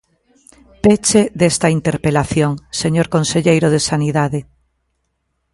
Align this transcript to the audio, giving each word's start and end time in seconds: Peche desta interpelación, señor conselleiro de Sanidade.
Peche 0.83 1.21
desta 1.39 1.67
interpelación, 1.77 2.51
señor 2.81 3.07
conselleiro 3.15 3.67
de 3.73 3.79
Sanidade. 3.89 4.39